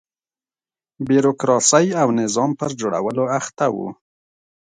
بیروکراسۍ 1.07 1.87
او 2.01 2.07
نظام 2.21 2.51
پر 2.59 2.71
جوړولو 2.79 3.23
اخته 3.39 3.65
و. 3.73 3.75